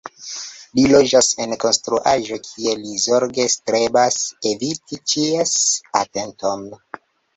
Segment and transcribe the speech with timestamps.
[0.77, 4.17] Li loĝas en konstruaĵo kie li zorge strebas
[4.53, 5.55] eviti ĉies
[6.05, 6.69] atenton.